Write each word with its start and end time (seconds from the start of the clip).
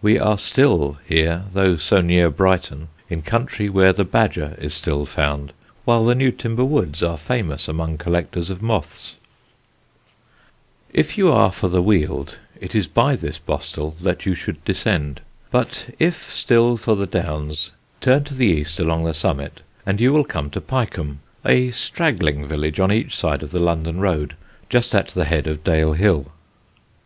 We 0.00 0.18
are 0.18 0.38
here, 1.06 1.44
though 1.52 1.76
so 1.76 2.00
near 2.00 2.30
Brighton, 2.30 2.88
in 3.10 3.20
country 3.20 3.68
where 3.68 3.92
the 3.92 4.02
badger 4.06 4.56
is 4.58 4.72
still 4.72 5.04
found, 5.04 5.52
while 5.84 6.06
the 6.06 6.14
Newtimber 6.14 6.64
woods 6.66 7.02
are 7.02 7.18
famous 7.18 7.68
among 7.68 7.98
collectors 7.98 8.48
of 8.48 8.62
moths. 8.62 9.16
[Sidenote: 10.06 10.06
PYECOMBE 10.06 10.94
CROOKS] 10.94 11.10
If 11.10 11.18
you 11.18 11.32
are 11.32 11.52
for 11.52 11.68
the 11.68 11.82
Weald 11.82 12.38
it 12.58 12.74
is 12.74 12.86
by 12.86 13.14
this 13.14 13.38
bostel 13.38 13.94
that 14.00 14.24
you 14.24 14.34
should 14.34 14.64
descend, 14.64 15.20
but 15.50 15.94
if 15.98 16.32
still 16.32 16.78
for 16.78 16.96
the 16.96 17.04
Downs 17.06 17.70
turn 18.00 18.24
to 18.24 18.34
the 18.34 18.46
east 18.46 18.80
along 18.80 19.04
the 19.04 19.12
summit, 19.12 19.60
and 19.84 20.00
you 20.00 20.14
will 20.14 20.24
come 20.24 20.48
to 20.52 20.62
Pyecombe, 20.62 21.20
a 21.44 21.70
straggling 21.72 22.46
village 22.46 22.80
on 22.80 22.90
each 22.90 23.14
side 23.14 23.42
of 23.42 23.50
the 23.50 23.60
London 23.60 24.00
road 24.00 24.34
just 24.70 24.94
at 24.94 25.08
the 25.08 25.26
head 25.26 25.46
of 25.46 25.62
Dale 25.62 25.92
Hill. 25.92 26.32